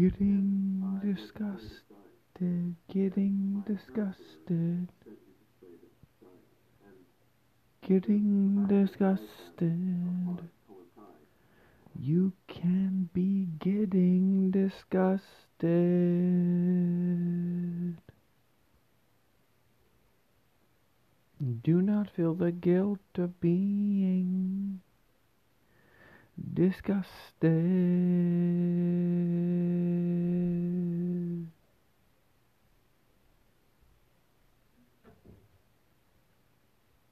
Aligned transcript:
Getting 0.00 0.98
disgusted, 1.04 2.74
getting 2.88 3.62
disgusted. 3.66 4.88
Getting 7.86 8.66
disgusted. 8.66 10.48
You 11.98 12.32
can 12.48 13.10
be 13.12 13.48
getting 13.58 14.50
disgusted. 14.50 15.20
Do 21.62 21.82
not 21.82 22.08
feel 22.08 22.32
the 22.32 22.52
guilt 22.52 23.00
of 23.18 23.38
being 23.38 24.80
disgusted. 26.54 27.50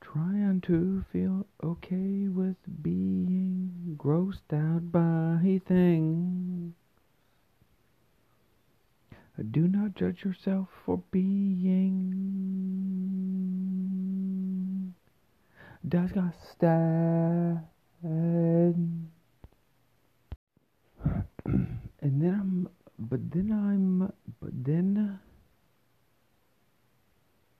Trying 0.00 0.57
to 0.68 1.02
feel 1.10 1.46
okay 1.64 2.28
with 2.28 2.56
being 2.82 3.96
grossed 3.96 4.52
out 4.52 4.92
by 4.92 5.60
things. 5.66 6.74
Do 9.50 9.66
not 9.66 9.94
judge 9.94 10.24
yourself 10.24 10.68
for 10.84 11.00
being 11.10 12.04
disgusted. 15.88 17.62
and 18.02 19.10
then 22.02 22.34
I'm, 22.34 22.68
but 22.98 23.30
then 23.30 23.50
I'm, 23.52 24.12
but 24.38 24.64
then, 24.64 25.18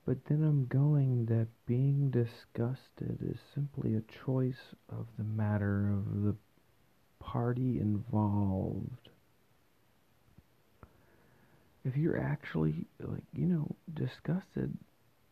but 0.09 0.25
then 0.25 0.43
I'm 0.43 0.65
going 0.65 1.27
that 1.27 1.49
being 1.67 2.09
disgusted 2.09 3.19
is 3.21 3.37
simply 3.53 3.93
a 3.93 4.25
choice 4.25 4.73
of 4.91 5.05
the 5.19 5.23
matter 5.23 5.91
of 5.93 6.23
the 6.23 6.35
party 7.19 7.79
involved. 7.79 9.09
If 11.85 11.95
you're 11.95 12.19
actually, 12.19 12.87
like, 12.99 13.21
you 13.35 13.45
know, 13.45 13.75
disgusted, 13.93 14.75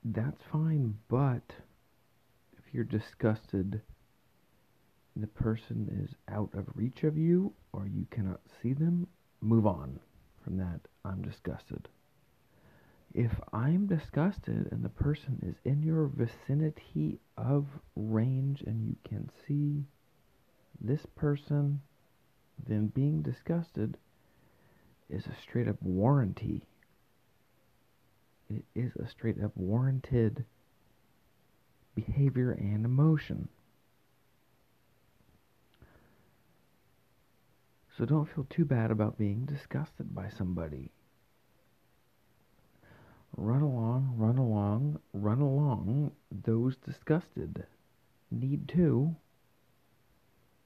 that's 0.06 0.44
fine, 0.52 0.94
but 1.10 1.54
if 2.56 2.72
you're 2.72 2.84
disgusted, 2.84 3.82
and 5.16 5.24
the 5.24 5.28
person 5.28 6.06
is 6.06 6.16
out 6.32 6.52
of 6.54 6.68
reach 6.76 7.04
of 7.04 7.18
you 7.18 7.52
or 7.74 7.88
you 7.88 8.06
cannot 8.12 8.42
see 8.62 8.74
them, 8.74 9.08
move 9.42 9.66
on 9.66 10.00
from 10.44 10.58
that. 10.58 10.82
I'm 11.04 11.24
disgusted. 11.24 11.90
If 13.18 13.32
I'm 13.52 13.88
disgusted 13.88 14.68
and 14.72 14.86
the 14.86 14.90
person 14.90 15.40
is 15.42 15.56
in 15.66 15.82
your 15.82 16.06
vicinity 16.06 17.20
of 17.36 17.66
range 17.96 18.62
and 18.62 18.88
you 18.88 18.96
can 19.10 19.32
see 19.48 19.86
this 20.80 21.04
person, 21.16 21.82
then 22.68 22.92
being 22.94 23.24
disgusted 23.24 23.98
is 25.10 25.26
a 25.26 25.34
straight 25.42 25.68
up 25.68 25.82
warranty. 25.82 26.68
It 28.52 28.64
is 28.76 28.96
a 28.98 29.08
straight 29.08 29.44
up 29.44 29.58
warranted 29.58 30.46
behavior 31.96 32.52
and 32.52 32.86
emotion. 32.86 33.50
So 37.98 38.06
don't 38.06 38.30
feel 38.30 38.46
too 38.48 38.66
bad 38.66 38.92
about 38.92 39.18
being 39.18 39.46
disgusted 39.46 40.14
by 40.14 40.30
somebody. 40.30 40.92
Run 43.40 43.62
along, 43.62 44.16
run 44.18 44.40
along, 44.40 45.00
run 45.14 45.40
along. 45.42 46.12
Those 46.32 46.76
disgusted 46.76 47.68
need 48.32 48.68
to 48.70 49.16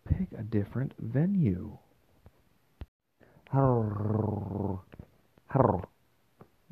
pick 0.06 0.30
a 0.38 0.44
different 0.44 0.94
venue. 0.98 1.78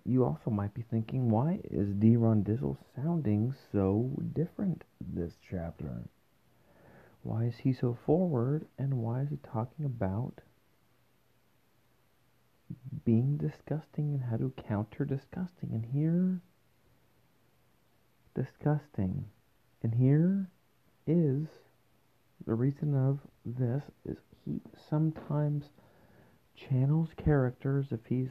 You 0.06 0.24
also 0.26 0.50
might 0.50 0.74
be 0.74 0.84
thinking, 0.90 1.30
why 1.30 1.60
is 1.66 1.94
D. 1.94 2.16
Ron 2.16 2.44
Dizzle 2.44 2.78
sounding 2.96 3.54
so 3.72 4.10
different 4.34 4.86
this 5.02 5.34
chapter? 5.50 6.08
Why 7.24 7.44
is 7.44 7.58
he 7.58 7.74
so 7.74 7.98
forward, 8.06 8.66
and 8.78 9.04
why 9.04 9.22
is 9.22 9.30
he 9.30 9.38
talking 9.38 9.84
about 9.86 10.40
being 13.10 13.38
disgusting 13.38 14.14
and 14.14 14.22
how 14.30 14.38
to 14.38 14.54
counter 14.68 15.04
disgusting? 15.04 15.72
And 15.72 15.84
here, 15.84 16.42
disgusting. 18.36 19.26
And 19.82 19.96
here 19.96 20.48
is 21.08 21.48
the 22.46 22.54
reason 22.54 22.94
of 22.94 23.18
this 23.44 23.82
is 24.06 24.18
he 24.46 24.62
sometimes 24.92 25.72
channels 26.56 27.10
characters 27.18 27.88
if 27.90 28.02
he's 28.08 28.30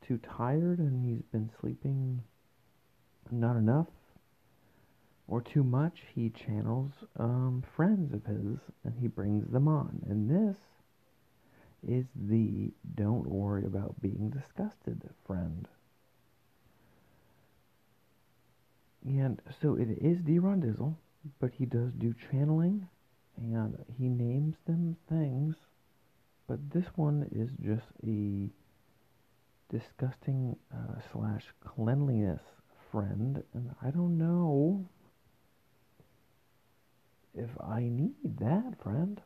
too 0.00 0.18
tired 0.38 0.78
and 0.78 1.04
he's 1.04 1.26
been 1.30 1.50
sleeping 1.60 2.22
not 3.30 3.56
enough 3.56 3.88
or 5.28 5.42
too 5.42 5.62
much, 5.62 6.04
he 6.14 6.30
channels 6.30 6.92
um, 7.18 7.62
friends 7.76 8.14
of 8.14 8.24
his 8.24 8.56
and 8.82 8.94
he 8.98 9.08
brings 9.08 9.46
them 9.52 9.68
on. 9.68 10.00
And 10.08 10.30
this 10.30 10.56
is 11.86 12.06
the 12.14 12.72
don't 12.94 13.26
worry 13.26 13.64
about 13.64 14.00
being 14.00 14.30
disgusted 14.30 15.08
friend. 15.26 15.68
And 19.04 19.40
so 19.62 19.76
it 19.76 19.88
is 19.90 20.18
D. 20.18 20.38
Ron 20.38 20.60
Dizzle, 20.60 20.96
but 21.38 21.52
he 21.52 21.64
does 21.64 21.92
do 21.92 22.14
channeling 22.30 22.88
and 23.36 23.76
he 23.96 24.08
names 24.08 24.56
them 24.66 24.96
things. 25.08 25.54
But 26.48 26.70
this 26.70 26.86
one 26.96 27.28
is 27.32 27.50
just 27.64 27.86
a 28.06 28.50
disgusting 29.68 30.56
uh, 30.72 31.00
slash 31.12 31.44
cleanliness 31.64 32.40
friend, 32.90 33.42
and 33.52 33.70
I 33.82 33.90
don't 33.90 34.16
know 34.16 34.88
if 37.34 37.50
I 37.60 37.80
need 37.80 38.38
that 38.38 38.80
friend. 38.82 39.20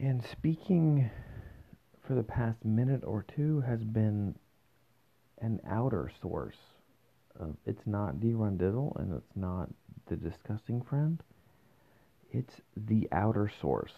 And 0.00 0.22
speaking 0.30 1.10
for 2.06 2.14
the 2.14 2.22
past 2.22 2.64
minute 2.64 3.02
or 3.04 3.24
two 3.34 3.62
has 3.62 3.82
been 3.82 4.34
an 5.40 5.60
outer 5.66 6.10
source. 6.20 6.56
Uh, 7.40 7.46
it's 7.64 7.86
not 7.86 8.20
D. 8.20 8.28
Diddle 8.28 8.94
and 8.98 9.14
it's 9.14 9.36
not 9.36 9.70
the 10.06 10.16
disgusting 10.16 10.82
friend. 10.82 11.22
It's 12.30 12.54
the 12.76 13.08
outer 13.10 13.50
source. 13.60 13.94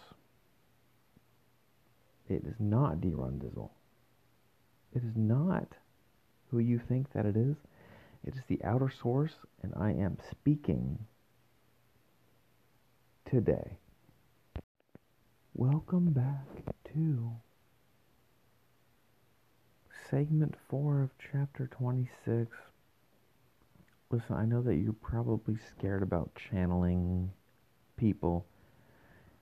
It 2.29 2.43
is 2.45 2.55
not 2.59 3.01
D. 3.01 3.09
Dizzle. 3.09 3.71
It 4.93 5.03
is 5.03 5.15
not 5.15 5.67
who 6.49 6.59
you 6.59 6.79
think 6.79 7.11
that 7.13 7.25
it 7.25 7.35
is. 7.35 7.57
It 8.23 8.35
is 8.35 8.41
the 8.47 8.59
outer 8.63 8.91
source, 9.01 9.33
and 9.63 9.73
I 9.75 9.91
am 9.91 10.17
speaking 10.31 10.99
today. 13.29 13.77
Welcome 15.61 16.13
back 16.13 16.73
to 16.93 17.31
segment 20.09 20.55
4 20.69 21.01
of 21.01 21.09
chapter 21.33 21.67
26. 21.67 22.55
Listen, 24.09 24.35
I 24.37 24.45
know 24.45 24.61
that 24.61 24.75
you're 24.75 24.93
probably 24.93 25.57
scared 25.69 26.01
about 26.01 26.31
channeling 26.33 27.31
people. 27.97 28.45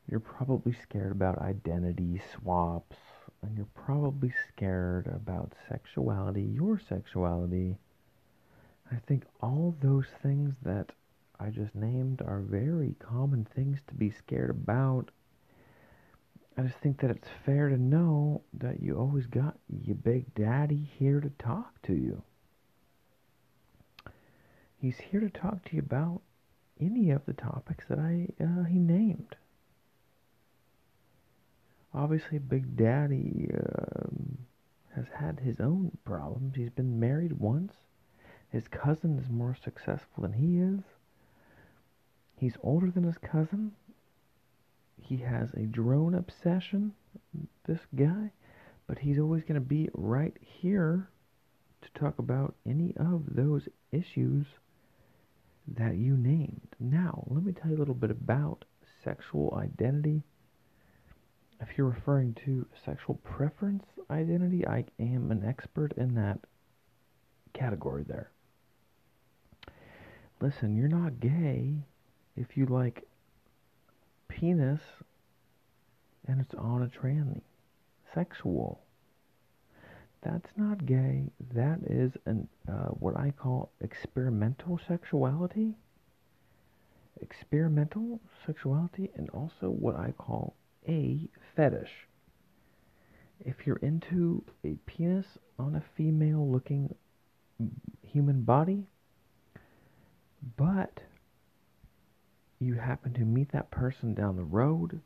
You're 0.09 0.19
probably 0.19 0.73
scared 0.81 1.11
about 1.11 1.37
identity 1.37 2.20
swaps. 2.34 2.97
And 3.43 3.55
you're 3.55 3.67
probably 3.75 4.34
scared 4.49 5.05
about 5.05 5.53
sexuality, 5.70 6.41
your 6.41 6.79
sexuality. 6.79 7.78
I 8.91 8.96
think 9.05 9.25
all 9.40 9.75
those 9.81 10.08
things 10.23 10.55
that 10.63 10.93
I 11.40 11.52
just 11.52 11.75
named 11.75 12.23
are 12.23 12.41
very 12.41 12.96
common 12.97 13.46
things 13.46 13.81
to 13.87 13.93
be 13.93 14.09
scared 14.09 14.49
about. 14.49 15.11
I 16.58 16.64
just 16.64 16.80
think 16.80 17.02
that 17.02 17.12
it's 17.12 17.28
fair 17.46 17.70
to 17.70 17.78
know 17.78 18.42
that 18.54 18.82
you 18.82 18.98
always 18.98 19.28
got 19.28 19.58
your 19.70 19.96
big 19.96 20.34
daddy 20.34 20.90
here 20.98 21.20
to 21.20 21.30
talk 21.38 21.82
to 21.84 21.94
you. 21.94 22.24
He's 24.80 24.98
here 24.98 25.20
to 25.20 25.30
talk 25.30 25.64
to 25.66 25.76
you 25.76 25.82
about 25.82 26.22
any 26.80 27.12
of 27.12 27.26
the 27.26 27.34
topics 27.34 27.86
that 27.90 28.00
I 28.00 28.30
uh, 28.44 28.64
he 28.64 28.80
named. 28.80 29.36
Obviously, 31.94 32.38
Big 32.38 32.76
Daddy 32.76 33.50
um, 33.54 34.38
has 34.96 35.06
had 35.20 35.40
his 35.40 35.59
own 35.59 35.98
problems. 36.06 36.56
He's 36.56 36.70
been 36.70 37.00
married 37.00 37.34
once. 37.34 37.74
His 38.50 38.68
cousin 38.68 39.18
is 39.18 39.30
more 39.30 39.56
successful 39.64 40.22
than 40.22 40.34
he 40.34 40.59
is. 40.59 40.82
He's 42.38 42.58
older 42.62 42.92
than 42.92 43.04
his 43.04 43.18
cousin. 43.18 43.72
He 45.08 45.18
has 45.18 45.54
a 45.54 45.62
drone 45.62 46.16
obsession, 46.16 46.94
this 47.66 47.80
guy, 47.96 48.32
but 48.88 49.00
he's 49.00 49.20
always 49.20 49.44
going 49.44 49.56
to 49.56 49.62
be 49.62 49.90
right 49.94 50.36
here 50.42 51.09
to 51.82 52.00
talk 52.00 52.20
about 52.20 52.56
any 52.66 52.94
of 52.98 53.24
those 53.26 53.70
issues 53.94 54.46
that 55.66 55.96
you 55.96 56.18
named. 56.18 56.68
Now, 56.80 57.24
let 57.28 57.44
me 57.44 57.54
tell 57.54 57.72
you 57.72 57.78
a 57.78 57.80
little 57.80 57.94
bit 57.94 58.12
about 58.12 58.66
sexual 59.04 59.58
identity. 59.58 60.24
If 61.62 61.78
you're 61.78 61.88
referring 61.88 62.36
to 62.46 62.68
sexual 62.86 63.16
preference 63.16 63.86
identity, 64.12 64.68
I 64.68 64.86
am 65.00 65.32
an 65.32 65.46
expert 65.46 65.94
in 65.94 66.16
that 66.16 66.40
category 67.54 68.04
there. 68.04 68.32
Listen, 70.42 70.76
you're 70.76 70.90
not 70.90 71.22
gay 71.22 71.86
if 72.36 72.58
you 72.58 72.66
like 72.66 73.08
penis 74.28 74.82
and 76.28 76.41
it's 76.41 76.53
on 76.56 76.84
a 76.84 76.88
tranny. 76.88 77.41
Sexual. 78.14 78.82
That's 80.22 80.50
not 80.58 80.85
gay. 80.85 81.32
That 81.53 81.79
is 81.85 82.12
an 82.26 82.47
uh, 82.68 82.90
what 82.90 83.16
I 83.18 83.32
call 83.32 83.72
experimental 83.82 84.79
sexuality. 84.88 85.76
Experimental 87.22 88.20
sexuality, 88.46 89.09
and 89.16 89.29
also 89.32 89.70
what 89.70 89.96
I 89.96 90.14
call 90.18 90.56
a 90.88 91.30
fetish. 91.56 91.91
If 93.40 93.66
you're 93.66 93.78
into 93.78 94.44
a 94.64 94.78
penis 94.85 95.26
on 95.58 95.76
a 95.76 95.84
female 95.96 96.50
looking 96.50 96.94
human 98.02 98.44
body, 98.44 98.88
but 100.58 101.00
you 102.59 102.76
happen 102.76 103.14
to 103.14 103.22
meet 103.22 103.52
that 103.52 103.72
person 103.72 104.14
down 104.14 104.36
the 104.36 104.44
road, 104.44 105.02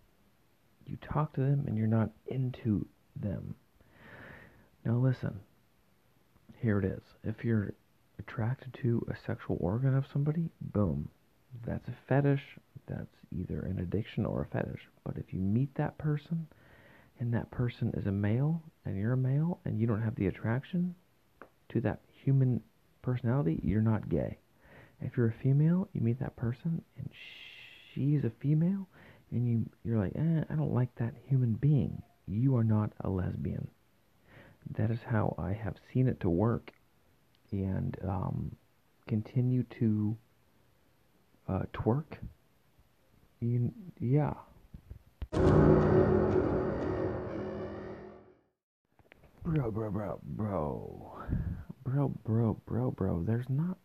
you 0.86 0.98
talk 0.98 1.34
to 1.34 1.42
them, 1.42 1.66
and 1.68 1.78
you're 1.78 1.88
not 1.88 2.12
into 2.28 2.88
them. 3.16 3.56
Now, 4.86 4.98
listen, 4.98 5.40
here 6.62 6.80
it 6.80 6.86
is. 6.86 7.02
If 7.24 7.44
you're 7.44 7.74
attracted 8.20 8.74
to 8.82 9.06
a 9.10 9.16
sexual 9.26 9.58
organ 9.60 9.96
of 9.96 10.06
somebody, 10.12 10.50
boom, 10.62 11.10
that's 11.66 11.88
a 11.88 11.96
fetish. 12.08 12.42
That's 12.88 13.16
either 13.32 13.62
an 13.62 13.80
addiction 13.80 14.26
or 14.26 14.42
a 14.42 14.48
fetish. 14.48 14.82
But 15.04 15.18
if 15.18 15.34
you 15.34 15.40
meet 15.40 15.76
that 15.76 15.98
person 15.98 16.48
and 17.20 17.34
that 17.34 17.52
person 17.52 17.92
is 17.96 18.08
a 18.08 18.12
male 18.12 18.62
and 18.86 18.98
you're 18.98 19.14
a 19.14 19.18
male 19.18 19.60
and 19.66 19.80
you 19.80 19.88
don't 19.88 20.02
have 20.02 20.16
the 20.16 20.28
attraction 20.28 20.96
to 21.70 21.82
that 21.82 22.02
human 22.24 22.62
personality, 23.02 23.60
you're 23.64 23.82
not 23.82 24.10
gay. 24.10 24.40
If 25.02 25.18
you're 25.18 25.28
a 25.28 25.44
female, 25.44 25.90
you 25.94 26.02
meet 26.02 26.20
that 26.20 26.36
person 26.36 26.82
and 26.98 27.10
she's 27.94 28.24
a 28.24 28.30
female 28.30 28.88
and 29.32 29.48
you 29.48 29.70
you're 29.84 29.98
like, 29.98 30.14
eh, 30.16 30.44
I 30.50 30.56
don't 30.56 30.74
like 30.74 30.94
that 30.96 31.14
human 31.28 31.54
being. 31.54 32.02
You 32.28 32.56
are 32.58 32.64
not 32.64 32.92
a 33.02 33.10
lesbian. 33.10 33.68
That 34.78 34.92
is 34.92 35.00
how 35.08 35.36
I 35.38 35.54
have 35.54 35.76
seen 35.92 36.08
it 36.08 36.20
to 36.22 36.30
work, 36.30 36.72
and 37.52 37.98
um, 38.08 38.56
continue 39.08 39.64
to 39.80 40.16
uh, 41.48 41.64
twerk. 41.74 42.18
You, 43.40 43.74
yeah. 44.00 44.34
Bro, 49.44 49.72
bro, 49.72 49.90
bro, 49.92 50.20
bro, 50.24 51.24
bro, 51.84 52.10
bro, 52.24 52.62
bro, 52.66 52.92
bro. 52.92 53.24
There's 53.24 53.50
not. 53.50 53.78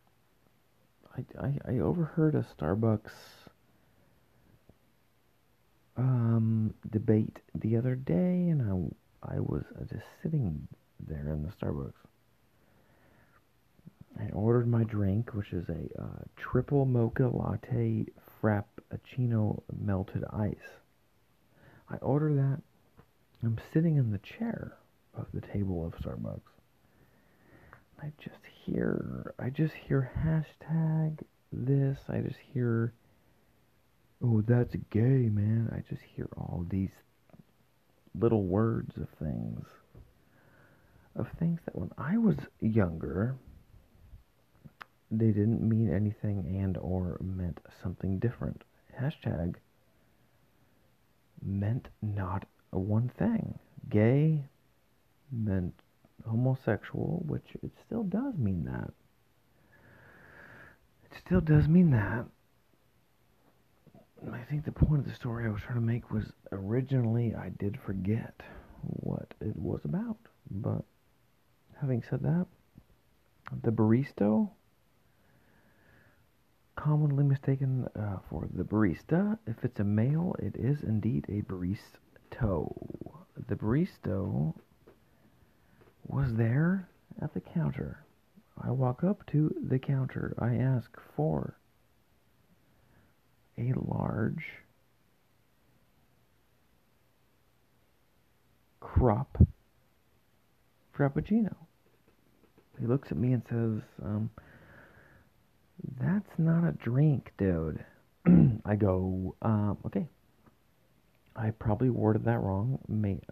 I, 1.17 1.47
I, 1.47 1.59
I 1.73 1.79
overheard 1.79 2.35
a 2.35 2.47
Starbucks 2.59 3.11
um, 5.97 6.75
debate 6.91 7.39
the 7.55 7.77
other 7.77 7.95
day, 7.95 8.49
and 8.49 8.63
I 8.63 9.35
I 9.35 9.41
was 9.41 9.65
just 9.91 10.05
sitting 10.23 10.69
there 11.01 11.33
in 11.33 11.43
the 11.43 11.53
Starbucks. 11.53 11.93
I 14.19 14.31
ordered 14.31 14.69
my 14.69 14.85
drink, 14.85 15.35
which 15.35 15.53
is 15.53 15.69
a 15.69 16.03
uh, 16.03 16.23
triple 16.37 16.85
mocha 16.85 17.29
latte 17.29 18.07
frappuccino 18.43 19.63
melted 19.79 20.25
ice. 20.33 20.55
I 21.91 21.97
order 21.97 22.35
that. 22.35 22.61
I'm 23.43 23.59
sitting 23.73 23.97
in 23.97 24.11
the 24.11 24.19
chair 24.19 24.77
of 25.15 25.27
the 25.33 25.41
table 25.41 25.85
of 25.87 25.95
Starbucks. 26.03 26.41
I 28.03 28.13
just 28.19 28.37
hear, 28.67 29.35
I 29.39 29.51
just 29.51 29.75
hear 29.75 30.11
hashtag 30.19 31.21
this. 31.53 31.99
I 32.09 32.19
just 32.19 32.39
hear 32.53 32.93
oh, 34.23 34.43
that's 34.47 34.75
gay, 34.91 35.29
man. 35.29 35.71
I 35.73 35.83
just 35.89 36.03
hear 36.15 36.29
all 36.37 36.65
these 36.69 36.91
little 38.19 38.45
words 38.45 38.97
of 38.97 39.09
things. 39.19 39.67
Of 41.15 41.29
things 41.39 41.61
that 41.65 41.77
when 41.77 41.91
I 41.97 42.19
was 42.19 42.37
younger, 42.61 43.37
they 45.11 45.29
didn't 45.29 45.67
mean 45.67 45.91
anything 45.93 46.59
and 46.61 46.77
or 46.77 47.19
meant 47.23 47.61
something 47.83 48.19
different. 48.19 48.65
Hashtag 49.01 49.55
meant 51.43 51.89
not 52.03 52.47
one 52.71 53.11
thing. 53.19 53.59
Gay 53.89 54.45
meant 55.33 55.75
homosexual, 56.29 57.23
which 57.27 57.57
it 57.63 57.71
still 57.85 58.05
does 58.05 58.37
mean 58.39 58.65
that. 58.65 58.91
It 61.11 61.19
still 61.25 61.41
does 61.41 61.69
mean 61.69 61.91
that. 61.91 62.27
I 64.33 64.41
think 64.51 64.65
the 64.65 64.73
point 64.73 65.01
of 65.01 65.07
the 65.07 65.15
story 65.15 65.47
I 65.47 65.51
was 65.51 65.63
trying 65.63 65.77
to 65.77 65.85
make 65.85 66.11
was 66.11 66.33
originally 66.51 67.35
I 67.35 67.51
did 67.59 67.79
forget 67.85 68.35
what 68.83 69.35
it 69.41 69.57
was 69.57 69.81
about. 69.85 70.17
But 70.51 70.83
having 71.81 72.03
said 72.09 72.23
that, 72.23 72.47
the 73.63 73.71
barista, 73.71 74.49
commonly 76.77 77.25
mistaken 77.25 77.89
uh, 77.99 78.19
for 78.29 78.49
the 78.53 78.65
barista. 78.65 79.39
If 79.47 79.65
it's 79.65 79.81
a 79.81 79.85
male, 79.85 80.37
it 80.39 80.57
is 80.57 80.83
indeed 80.83 81.25
a 81.29 81.43
baristo. 81.43 82.75
The 83.49 83.57
baristo 83.57 84.55
was 86.09 86.35
there 86.35 86.89
at 87.21 87.35
the 87.35 87.41
counter. 87.41 88.05
I 88.63 88.71
walk 88.71 89.05
up 89.05 89.27
to 89.33 89.55
the 89.69 89.79
counter. 89.79 90.35
I 90.39 90.57
ask 90.57 90.91
for 91.15 91.59
a 93.59 93.73
large 93.77 94.45
crop 98.81 99.39
frappuccino. 100.97 101.55
He 102.81 102.87
looks 102.87 103.11
at 103.11 103.19
me 103.19 103.33
and 103.33 103.43
says, 103.49 103.83
um, 104.05 104.31
That's 106.01 106.39
not 106.39 106.65
a 106.67 106.73
drink, 106.73 107.33
dude. 107.39 107.85
I 108.65 108.77
go, 108.77 109.35
um, 109.43 109.79
Okay. 109.87 110.07
I 111.35 111.51
probably 111.51 111.91
worded 111.91 112.25
that 112.25 112.41
wrong. 112.41 112.79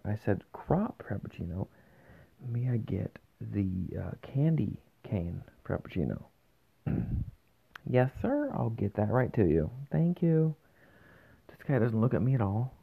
I 0.05 0.15
said 0.23 0.43
crop 0.53 1.03
frappuccino. 1.07 1.67
May 2.47 2.69
I 2.69 2.77
get 2.77 3.17
the 3.39 3.99
uh, 3.99 4.11
candy 4.21 4.79
cane 5.03 5.43
frappuccino? 5.67 6.23
Yes, 7.87 8.09
sir. 8.21 8.51
I'll 8.53 8.71
get 8.71 8.95
that 8.95 9.11
right 9.11 9.31
to 9.33 9.45
you. 9.45 9.69
Thank 9.91 10.21
you. 10.21 10.55
This 11.47 11.57
guy 11.67 11.77
doesn't 11.79 11.99
look 11.99 12.13
at 12.13 12.21
me 12.21 12.33
at 12.33 12.41
all. 12.41 12.73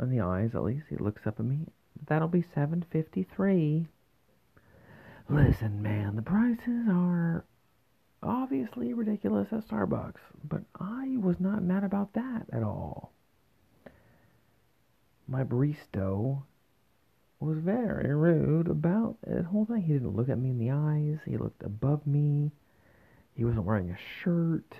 In 0.00 0.10
the 0.10 0.20
eyes, 0.20 0.50
at 0.54 0.64
least. 0.64 0.86
He 0.90 0.96
looks 0.96 1.26
up 1.26 1.38
at 1.38 1.46
me. 1.46 1.60
That'll 2.08 2.28
be 2.28 2.44
753. 2.54 3.86
Listen, 5.28 5.80
man, 5.82 6.16
the 6.16 6.22
prices 6.22 6.88
are 6.90 7.44
obviously 8.22 8.92
ridiculous 8.92 9.48
at 9.52 9.66
Starbucks, 9.68 10.20
but 10.42 10.62
I 10.80 11.16
was 11.16 11.38
not 11.38 11.62
mad 11.62 11.84
about 11.84 12.12
that 12.14 12.46
at 12.52 12.62
all. 12.62 13.12
My 15.28 15.44
barista 15.44 16.42
was 17.40 17.58
very 17.58 18.14
rude 18.14 18.68
about 18.68 19.16
the 19.26 19.42
whole 19.42 19.66
thing. 19.66 19.82
He 19.82 19.92
didn't 19.92 20.16
look 20.16 20.28
at 20.28 20.38
me 20.38 20.50
in 20.50 20.58
the 20.58 20.70
eyes. 20.70 21.18
He 21.26 21.36
looked 21.36 21.62
above 21.62 22.06
me. 22.06 22.50
He 23.34 23.44
wasn't 23.44 23.64
wearing 23.64 23.90
a 23.90 23.98
shirt. 24.22 24.74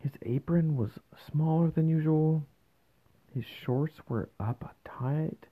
His 0.00 0.12
apron 0.22 0.76
was 0.76 0.90
smaller 1.30 1.70
than 1.70 1.88
usual. 1.88 2.46
His 3.34 3.44
shorts 3.64 3.94
were 4.08 4.28
up 4.38 4.74
tight, 4.84 5.46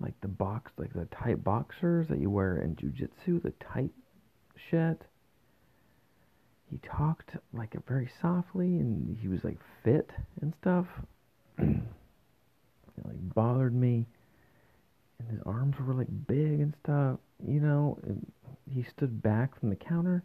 like 0.00 0.20
the 0.20 0.28
box, 0.28 0.72
like 0.78 0.92
the 0.92 1.06
tight 1.06 1.44
boxers 1.44 2.08
that 2.08 2.18
you 2.18 2.30
wear 2.30 2.56
in 2.56 2.76
jujitsu, 2.76 3.42
the 3.42 3.52
tight 3.60 3.92
shit. 4.70 5.02
He 6.70 6.78
talked 6.78 7.36
like 7.52 7.76
very 7.86 8.10
softly, 8.20 8.78
and 8.78 9.16
he 9.18 9.28
was 9.28 9.44
like 9.44 9.58
fit 9.84 10.10
and 10.40 10.54
stuff. 10.60 10.86
it 12.98 13.06
like 13.06 13.34
bothered 13.34 13.74
me, 13.74 14.06
and 15.18 15.28
his 15.28 15.40
arms 15.46 15.76
were 15.78 15.94
like 15.94 16.26
big 16.26 16.60
and 16.60 16.74
stuff. 16.82 17.18
You 17.46 17.60
know, 17.60 17.98
he 18.70 18.82
stood 18.82 19.22
back 19.22 19.58
from 19.58 19.70
the 19.70 19.76
counter, 19.76 20.22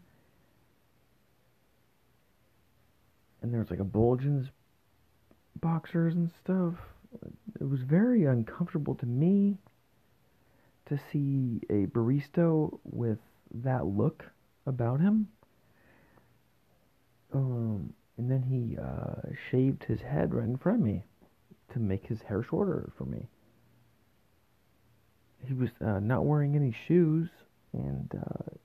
and 3.42 3.54
there 3.54 3.60
was 3.60 3.70
like 3.70 3.80
a 3.80 3.86
bulge 3.86 4.24
in 4.24 4.38
his 4.40 4.50
boxers 5.60 6.14
and 6.16 6.32
stuff. 6.44 6.76
It 7.60 7.68
was 7.68 7.82
very 7.82 8.26
uncomfortable 8.26 8.96
to 8.96 9.06
me 9.06 9.58
to 10.86 11.00
see 11.12 11.62
a 11.70 11.88
barista 11.88 12.78
with 12.84 13.20
that 13.64 13.86
look 13.86 14.26
about 14.66 15.00
him. 15.00 15.28
Um, 17.34 17.94
and 18.18 18.30
then 18.30 18.44
he 18.44 18.78
uh, 18.78 19.34
shaved 19.50 19.84
his 19.84 20.02
head 20.02 20.34
right 20.34 20.48
in 20.48 20.58
front 20.58 20.80
of 20.80 20.86
me 20.86 21.04
to 21.74 21.80
make 21.80 22.06
his 22.06 22.22
hair 22.22 22.44
shorter 22.44 22.92
for 22.98 23.06
me. 23.06 23.28
He 25.46 25.54
was 25.54 25.70
uh, 25.86 26.00
not 26.00 26.26
wearing 26.26 26.56
any 26.56 26.76
shoes, 26.88 27.30
and 27.74 28.12
uh, 28.16 28.56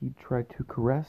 he 0.00 0.12
tried 0.20 0.50
to 0.56 0.64
caress 0.64 1.08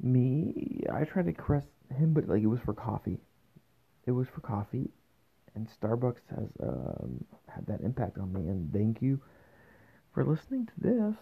me. 0.00 0.82
I 0.92 1.04
tried 1.04 1.26
to 1.26 1.32
caress 1.32 1.64
him, 1.94 2.14
but 2.14 2.28
like 2.28 2.42
it 2.42 2.46
was 2.46 2.60
for 2.64 2.72
coffee. 2.72 3.20
It 4.06 4.12
was 4.12 4.26
for 4.34 4.40
coffee, 4.40 4.90
and 5.54 5.68
Starbucks 5.80 6.22
has 6.30 6.48
um, 6.62 7.24
had 7.48 7.66
that 7.66 7.82
impact 7.82 8.18
on 8.18 8.32
me. 8.32 8.48
And 8.48 8.72
thank 8.72 9.02
you 9.02 9.20
for 10.14 10.24
listening 10.24 10.66
to 10.66 10.72
this 10.78 11.16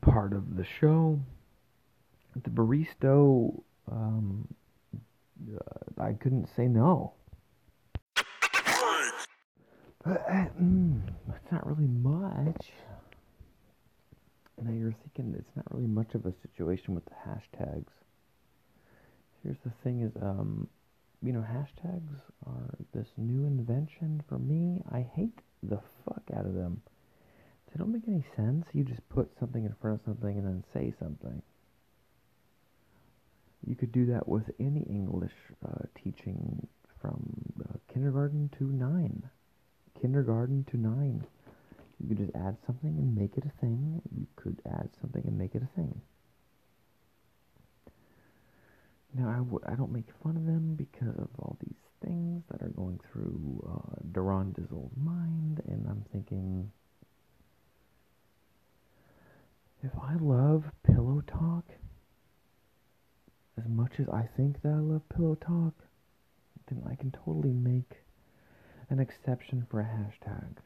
part 0.00 0.32
of 0.32 0.56
the 0.56 0.64
show. 0.64 1.18
The 2.42 2.50
barista, 2.50 3.62
um, 3.90 4.46
I 5.98 6.12
couldn't 6.12 6.48
say 6.56 6.66
no. 6.66 7.12
Uh, 10.06 10.16
mm, 10.60 11.02
it's 11.28 11.52
not 11.52 11.66
really 11.66 11.88
much. 11.88 12.72
Now 14.62 14.72
you're 14.72 14.94
thinking 15.02 15.34
it's 15.38 15.56
not 15.56 15.66
really 15.70 15.86
much 15.86 16.14
of 16.14 16.24
a 16.26 16.32
situation 16.42 16.94
with 16.94 17.04
the 17.04 17.14
hashtags. 17.26 17.92
Here's 19.42 19.58
the 19.64 19.72
thing: 19.82 20.00
is 20.02 20.12
um, 20.22 20.68
you 21.22 21.32
know, 21.32 21.40
hashtags 21.40 22.14
are 22.46 22.74
this 22.94 23.08
new 23.16 23.44
invention 23.44 24.22
for 24.28 24.38
me. 24.38 24.82
I 24.90 25.06
hate 25.14 25.38
the 25.62 25.80
fuck 26.04 26.22
out 26.34 26.46
of 26.46 26.54
them. 26.54 26.82
They 27.66 27.78
don't 27.78 27.92
make 27.92 28.08
any 28.08 28.24
sense. 28.36 28.66
You 28.72 28.84
just 28.84 29.06
put 29.10 29.30
something 29.38 29.64
in 29.64 29.74
front 29.80 30.00
of 30.00 30.04
something 30.04 30.38
and 30.38 30.46
then 30.46 30.64
say 30.72 30.94
something. 30.98 31.42
You 33.66 33.74
could 33.74 33.92
do 33.92 34.06
that 34.06 34.26
with 34.28 34.50
any 34.58 34.80
English 34.82 35.34
uh, 35.66 35.84
teaching 35.94 36.66
from 37.00 37.22
uh, 37.68 37.78
kindergarten 37.92 38.50
to 38.58 38.64
nine. 38.64 39.28
Kindergarten 40.00 40.64
to 40.70 40.76
nine. 40.76 41.24
You 41.98 42.08
could 42.08 42.18
just 42.18 42.34
add 42.34 42.56
something 42.66 42.96
and 42.96 43.14
make 43.14 43.36
it 43.36 43.44
a 43.44 43.60
thing. 43.60 44.00
You 44.16 44.26
could 44.36 44.60
add 44.66 44.88
something 45.00 45.22
and 45.26 45.36
make 45.36 45.54
it 45.54 45.62
a 45.62 45.76
thing. 45.76 46.00
Now, 49.12 49.28
I 49.28 49.38
w- 49.38 49.60
I 49.66 49.74
don't 49.74 49.92
make 49.92 50.06
fun 50.22 50.36
of 50.36 50.46
them 50.46 50.76
because 50.76 51.18
of 51.18 51.28
all 51.38 51.56
these 51.60 51.74
things 52.02 52.44
that 52.50 52.62
are 52.62 52.68
going 52.68 53.00
through 53.10 53.64
uh, 53.68 53.96
Duran 54.12 54.52
Dizzle's 54.52 54.96
mind, 54.96 55.62
and 55.68 55.86
I'm 55.88 56.04
thinking, 56.12 56.70
if 59.82 59.90
I 60.00 60.14
love 60.14 60.64
pillow 60.84 61.22
talk 61.26 61.64
much 63.70 63.92
as 63.98 64.08
I 64.08 64.28
think 64.36 64.62
that 64.62 64.72
I 64.72 64.78
love 64.78 65.08
pillow 65.08 65.36
talk, 65.36 65.74
then 66.68 66.82
I 66.90 66.94
can 66.94 67.10
totally 67.10 67.52
make 67.52 68.02
an 68.88 68.98
exception 68.98 69.66
for 69.70 69.80
a 69.80 69.84
hashtag. 69.84 70.56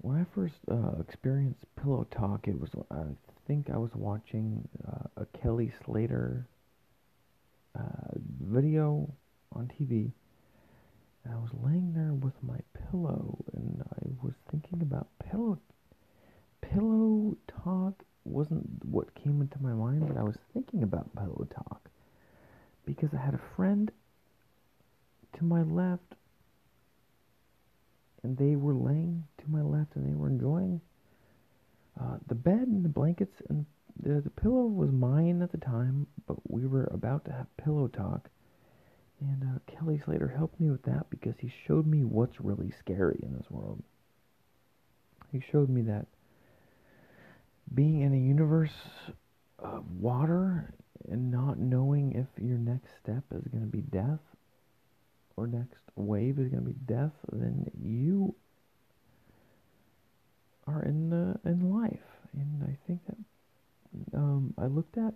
When 0.00 0.16
I 0.16 0.24
first 0.34 0.54
uh, 0.70 1.00
experienced 1.00 1.64
pillow 1.76 2.06
talk, 2.10 2.46
it 2.46 2.58
was 2.58 2.70
I 2.90 3.02
think 3.46 3.68
I 3.70 3.76
was 3.76 3.90
watching 3.94 4.68
uh, 4.86 5.22
a 5.22 5.26
Kelly 5.38 5.72
Slater 5.84 6.46
uh, 7.76 8.12
video 8.40 9.12
on 9.52 9.70
TV, 9.80 10.12
and 11.24 11.34
I 11.34 11.36
was 11.36 11.50
laying 11.64 11.92
there 11.94 12.12
with 12.12 12.34
my 12.42 12.58
pillow, 12.90 13.44
and 13.54 13.82
I 13.82 14.06
was 14.22 14.34
thinking 14.50 14.82
about 14.82 15.08
pillow. 15.30 15.58
Pillow 16.72 17.36
talk 17.64 18.04
wasn't 18.24 18.84
what 18.84 19.14
came 19.14 19.40
into 19.40 19.58
my 19.62 19.72
mind, 19.72 20.06
but 20.06 20.16
I 20.16 20.22
was 20.22 20.36
thinking 20.52 20.82
about 20.82 21.14
pillow 21.14 21.46
talk 21.52 21.88
because 22.84 23.10
I 23.14 23.18
had 23.24 23.34
a 23.34 23.40
friend 23.56 23.90
to 25.36 25.44
my 25.44 25.62
left 25.62 26.14
and 28.22 28.36
they 28.36 28.56
were 28.56 28.74
laying 28.74 29.24
to 29.38 29.44
my 29.50 29.62
left 29.62 29.96
and 29.96 30.06
they 30.06 30.14
were 30.14 30.28
enjoying 30.28 30.80
uh, 32.00 32.16
the 32.26 32.34
bed 32.34 32.68
and 32.68 32.84
the 32.84 32.88
blankets 32.88 33.40
and 33.48 33.64
the, 34.00 34.20
the 34.20 34.30
pillow 34.30 34.66
was 34.66 34.90
mine 34.90 35.42
at 35.42 35.52
the 35.52 35.58
time, 35.58 36.06
but 36.26 36.36
we 36.50 36.66
were 36.66 36.88
about 36.92 37.24
to 37.24 37.32
have 37.32 37.46
pillow 37.56 37.88
talk. 37.88 38.28
And 39.20 39.42
uh, 39.42 39.58
Kelly 39.72 40.00
Slater 40.04 40.28
helped 40.28 40.60
me 40.60 40.70
with 40.70 40.82
that 40.84 41.10
because 41.10 41.34
he 41.38 41.52
showed 41.66 41.86
me 41.86 42.04
what's 42.04 42.40
really 42.40 42.72
scary 42.78 43.18
in 43.22 43.36
this 43.36 43.50
world. 43.50 43.82
He 45.32 45.42
showed 45.50 45.68
me 45.68 45.82
that 45.82 46.06
being 47.74 48.00
in 48.00 48.12
a 48.12 48.16
universe 48.16 48.72
of 49.58 49.84
water 50.00 50.74
and 51.08 51.30
not 51.30 51.58
knowing 51.58 52.12
if 52.12 52.26
your 52.42 52.58
next 52.58 52.88
step 53.02 53.24
is 53.32 53.42
going 53.48 53.64
to 53.64 53.70
be 53.70 53.80
death 53.80 54.20
or 55.36 55.46
next 55.46 55.78
wave 55.96 56.38
is 56.38 56.48
going 56.48 56.64
to 56.64 56.70
be 56.70 56.76
death, 56.86 57.12
then 57.32 57.70
you 57.80 58.34
are 60.66 60.82
in 60.82 61.10
the 61.10 61.38
in 61.48 61.72
life. 61.72 61.98
And 62.32 62.62
I 62.64 62.76
think 62.86 63.00
that 63.06 64.18
um, 64.18 64.54
I 64.58 64.66
looked 64.66 64.98
at 64.98 65.14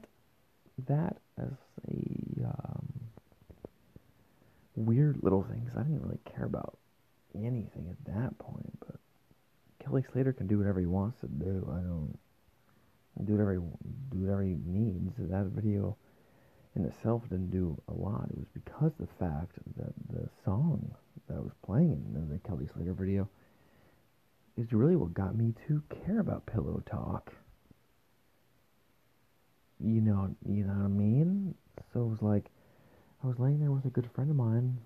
that 0.87 1.18
as 1.38 1.52
a 1.88 2.44
um, 2.44 2.88
weird 4.76 5.18
little 5.23 5.42
thing 5.42 5.61
because 5.64 5.78
I 5.78 5.82
didn't 5.82 6.02
really 6.02 6.21
care 6.25 6.47
about 6.47 6.78
anything 7.35 7.88
at 7.90 8.14
that 8.14 8.38
point. 8.38 8.78
But 8.80 8.97
Kelly 9.85 10.04
Slater 10.12 10.32
can 10.32 10.47
do 10.47 10.59
whatever 10.59 10.80
he 10.80 10.87
wants 10.87 11.21
to 11.21 11.26
do. 11.26 11.68
I 11.71 11.80
don't 11.80 12.18
do 13.25 13.33
whatever 13.33 13.54
he, 13.54 13.61
do 14.11 14.19
whatever 14.19 14.42
he 14.42 14.57
needs. 14.64 15.14
That 15.19 15.47
video 15.47 15.97
in 16.75 16.85
itself 16.85 17.23
didn't 17.28 17.50
do 17.50 17.81
a 17.88 17.92
lot. 17.92 18.28
It 18.31 18.38
was 18.38 18.49
because 18.54 18.92
the 18.99 19.09
fact 19.19 19.57
that 19.76 19.92
the 20.11 20.28
song 20.45 20.95
that 21.28 21.37
I 21.37 21.40
was 21.40 21.52
playing 21.64 22.12
in 22.14 22.28
the 22.28 22.38
Kelly 22.49 22.69
Slater 22.75 22.95
video 22.95 23.28
is 24.57 24.73
really 24.73 24.97
what 24.97 25.14
got 25.14 25.37
me 25.37 25.54
to 25.69 25.83
care 26.04 26.21
about 26.21 26.47
pillow 26.47 26.83
talk. 26.90 27.33
You 29.81 30.00
know, 30.00 30.35
you 30.47 30.64
know 30.64 30.75
what 30.75 30.85
I 30.85 30.88
mean? 30.88 31.54
So 31.92 32.02
it 32.02 32.09
was 32.09 32.23
like 32.23 32.47
I 33.23 33.26
was 33.26 33.38
laying 33.38 33.61
there 33.61 33.71
with 33.71 33.85
a 33.85 33.90
good 33.90 34.11
friend 34.14 34.31
of 34.31 34.37
mine 34.37 34.78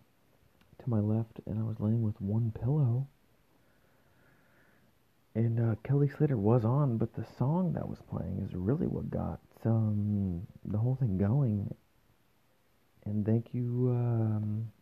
to 0.82 0.90
my 0.90 1.00
left, 1.00 1.40
and 1.46 1.58
I 1.58 1.62
was 1.62 1.76
laying 1.78 2.02
with 2.02 2.20
one 2.20 2.52
pillow. 2.52 3.06
And 5.36 5.60
uh, 5.60 5.74
Kelly 5.84 6.08
Slater 6.08 6.38
was 6.38 6.64
on, 6.64 6.96
but 6.96 7.12
the 7.12 7.26
song 7.36 7.74
that 7.74 7.86
was 7.86 7.98
playing 8.08 8.42
is 8.48 8.54
really 8.54 8.86
what 8.86 9.10
got 9.10 9.38
um, 9.66 10.46
the 10.64 10.78
whole 10.78 10.96
thing 10.96 11.18
going. 11.18 11.74
And 13.04 13.26
thank 13.26 13.52
you 13.52 13.88
um, 13.90 14.72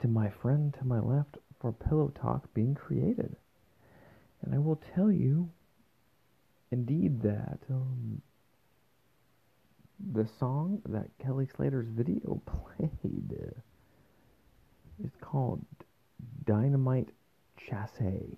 to 0.00 0.08
my 0.08 0.28
friend 0.28 0.74
to 0.80 0.84
my 0.84 0.98
left 0.98 1.38
for 1.60 1.70
Pillow 1.70 2.12
Talk 2.20 2.52
being 2.52 2.74
created. 2.74 3.36
And 4.42 4.56
I 4.56 4.58
will 4.58 4.82
tell 4.96 5.12
you, 5.12 5.48
indeed, 6.72 7.22
that 7.22 7.60
um, 7.70 8.20
the 10.14 10.26
song 10.40 10.82
that 10.88 11.16
Kelly 11.22 11.46
Slater's 11.54 11.86
video 11.88 12.42
played 12.76 13.54
is 15.04 15.12
called 15.20 15.64
Dynamite 16.44 17.10
Chasse. 17.56 18.36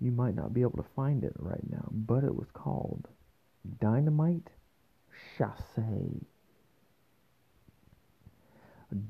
You 0.00 0.10
might 0.12 0.34
not 0.34 0.54
be 0.54 0.62
able 0.62 0.82
to 0.82 0.88
find 0.96 1.22
it 1.24 1.34
right 1.38 1.62
now, 1.70 1.86
but 1.92 2.24
it 2.24 2.34
was 2.34 2.48
called 2.54 3.06
Dynamite 3.80 4.48
Chasse. 5.36 6.24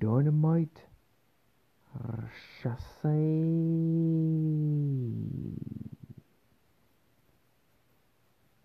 Dynamite 0.00 0.82
Chasse. 2.60 3.04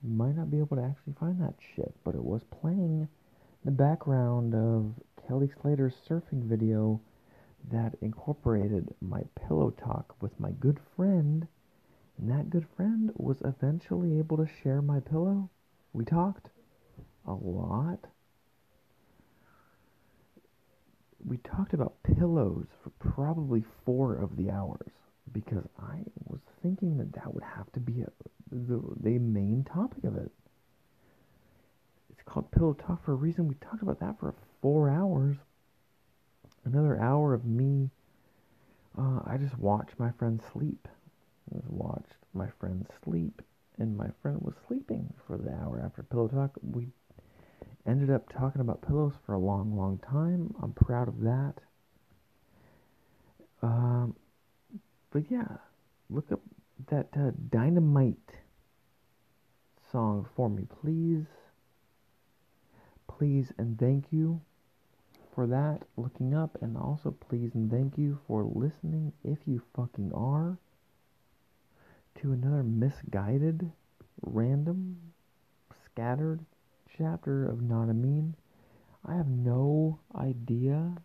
You 0.04 0.12
might 0.12 0.36
not 0.36 0.50
be 0.50 0.58
able 0.58 0.78
to 0.78 0.84
actually 0.84 1.14
find 1.20 1.40
that 1.42 1.56
shit, 1.76 1.94
but 2.04 2.16
it 2.16 2.24
was 2.24 2.42
playing 2.62 3.02
in 3.02 3.08
the 3.64 3.72
background 3.72 4.56
of 4.56 4.94
Kelly 5.28 5.50
Slater's 5.62 5.96
surfing 6.10 6.44
video 6.44 7.00
that 7.72 7.96
incorporated 8.02 8.94
my 9.00 9.22
pillow 9.48 9.70
talk 9.72 10.16
with 10.22 10.40
my 10.40 10.52
good 10.60 10.80
friend 10.96 11.48
and 12.18 12.30
that 12.32 12.50
good 12.50 12.66
friend 12.76 13.12
was 13.16 13.42
eventually 13.44 14.18
able 14.20 14.38
to 14.38 14.48
share 14.64 14.82
my 14.82 15.00
pillow. 15.00 15.50
We 15.94 16.06
talked 16.06 16.50
a 17.28 17.34
lot. 17.34 18.00
We 21.26 21.38
talked 21.38 21.74
about 21.74 22.02
pillows 22.04 22.68
for 22.84 22.92
probably 23.00 23.64
four 23.86 24.16
of 24.16 24.38
the 24.38 24.50
hours. 24.52 24.92
because 25.32 25.64
I 25.80 26.04
was 26.28 26.40
thinking 26.62 26.98
that 26.98 27.14
that 27.14 27.34
would 27.34 27.44
have 27.44 27.72
to 27.74 27.80
be 27.80 28.02
a, 28.02 28.10
the 28.52 28.82
the 29.02 29.18
main 29.20 29.64
topic 29.64 30.04
of 30.04 30.16
it. 30.16 30.32
It's 32.12 32.22
called 32.24 32.52
Pillow 32.52 32.74
Talk 32.74 33.04
for 33.04 33.14
a 33.14 33.16
reason. 33.16 33.48
We 33.48 33.56
talked 33.56 33.82
about 33.82 34.00
that 34.00 34.20
for 34.20 34.34
four 34.62 34.90
hours. 34.90 35.38
Another 36.64 37.00
hour 37.00 37.34
of 37.34 37.46
me. 37.46 37.90
Uh, 38.98 39.20
I 39.26 39.38
just 39.38 39.58
watched 39.60 40.00
my 40.00 40.12
friend 40.12 40.42
sleep. 40.54 40.88
Watched 41.50 42.16
my 42.34 42.48
friend 42.60 42.86
sleep, 43.04 43.42
and 43.78 43.96
my 43.96 44.10
friend 44.22 44.40
was 44.42 44.56
sleeping 44.68 45.14
for 45.28 45.38
the 45.38 45.52
hour 45.52 45.82
after 45.86 46.04
Pillow 46.04 46.28
Talk. 46.28 46.58
We 46.62 46.88
ended 47.86 48.10
up 48.10 48.28
talking 48.34 48.62
about 48.62 48.82
pillows 48.82 49.14
for 49.26 49.34
a 49.34 49.40
long, 49.40 49.78
long 49.78 50.00
time. 50.00 50.54
I'm 50.62 50.74
proud 50.74 51.08
of 51.08 51.22
that. 51.22 51.54
Um, 53.62 54.16
but 55.12 55.30
yeah, 55.30 55.58
look 56.10 56.32
up 56.32 56.42
that 56.90 57.08
uh, 57.18 57.32
Dynamite 57.50 58.18
song 59.92 60.28
for 60.36 60.50
me, 60.50 60.68
please. 60.82 61.26
Please 63.08 63.54
and 63.58 63.80
thank 63.80 64.06
you 64.12 64.42
for 65.34 65.48
that, 65.48 65.82
looking 65.96 66.34
up, 66.34 66.58
and 66.62 66.78
also 66.78 67.12
please 67.12 67.52
and 67.54 67.70
thank 67.72 67.98
you 67.98 68.20
for 68.28 68.44
listening, 68.44 69.14
if 69.24 69.38
you 69.46 69.62
fucking 69.76 70.12
are, 70.14 70.58
to 72.22 72.32
another 72.32 72.64
misguided, 72.64 73.72
random, 74.22 74.98
scattered 75.86 76.40
chapter 76.98 77.48
of 77.48 77.62
Not 77.62 77.90
a 77.90 77.94
Mean. 77.94 78.36
I 79.06 79.16
have 79.16 79.28
no 79.28 80.00
idea, 80.16 80.96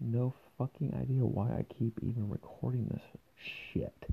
no 0.00 0.34
fucking 0.56 0.94
idea 0.94 1.24
why 1.24 1.50
I 1.50 1.64
keep 1.78 1.98
even 2.02 2.28
recording 2.28 2.86
this 2.86 3.02
shit. 3.72 4.06